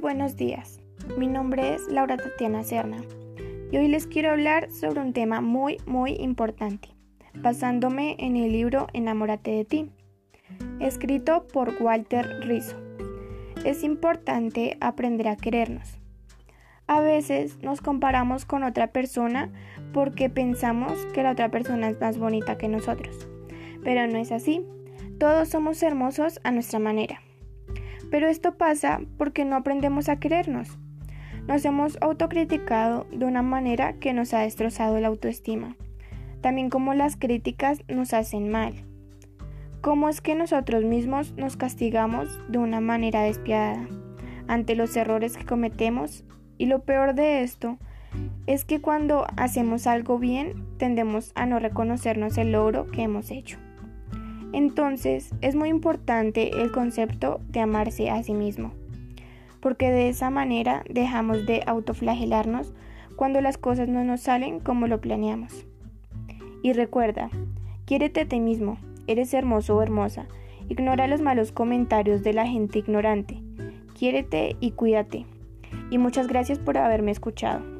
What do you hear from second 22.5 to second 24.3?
que nosotros, pero no